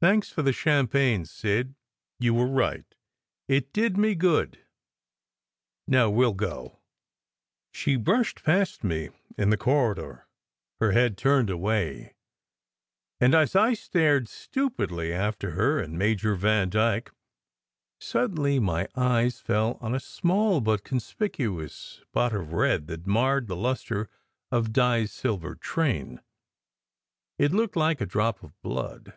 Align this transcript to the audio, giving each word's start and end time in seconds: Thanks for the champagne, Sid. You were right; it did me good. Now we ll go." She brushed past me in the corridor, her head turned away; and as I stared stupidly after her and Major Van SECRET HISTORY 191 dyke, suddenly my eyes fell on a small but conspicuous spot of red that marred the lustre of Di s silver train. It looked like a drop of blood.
Thanks 0.00 0.28
for 0.28 0.42
the 0.42 0.52
champagne, 0.52 1.24
Sid. 1.24 1.74
You 2.18 2.34
were 2.34 2.46
right; 2.46 2.84
it 3.48 3.72
did 3.72 3.96
me 3.96 4.14
good. 4.14 4.58
Now 5.88 6.10
we 6.10 6.26
ll 6.26 6.34
go." 6.34 6.80
She 7.72 7.96
brushed 7.96 8.42
past 8.44 8.84
me 8.84 9.08
in 9.38 9.48
the 9.48 9.56
corridor, 9.56 10.28
her 10.78 10.92
head 10.92 11.16
turned 11.16 11.48
away; 11.48 12.16
and 13.18 13.34
as 13.34 13.56
I 13.56 13.72
stared 13.72 14.28
stupidly 14.28 15.10
after 15.10 15.52
her 15.52 15.78
and 15.78 15.96
Major 15.98 16.34
Van 16.34 16.70
SECRET 16.70 17.10
HISTORY 18.00 18.20
191 18.60 18.60
dyke, 18.60 18.60
suddenly 18.60 18.60
my 18.60 18.86
eyes 18.94 19.40
fell 19.40 19.78
on 19.80 19.94
a 19.94 20.00
small 20.00 20.60
but 20.60 20.84
conspicuous 20.84 21.72
spot 22.02 22.34
of 22.34 22.52
red 22.52 22.88
that 22.88 23.06
marred 23.06 23.46
the 23.46 23.56
lustre 23.56 24.10
of 24.52 24.70
Di 24.70 25.04
s 25.04 25.12
silver 25.12 25.54
train. 25.54 26.20
It 27.38 27.52
looked 27.52 27.74
like 27.76 28.02
a 28.02 28.06
drop 28.06 28.42
of 28.42 28.60
blood. 28.60 29.14